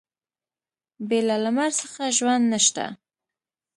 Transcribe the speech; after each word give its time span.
بې 1.07 1.19
له 1.27 1.35
لمر 1.43 1.71
څخه 1.81 2.03
ژوند 2.17 2.43
نشته. 2.53 2.85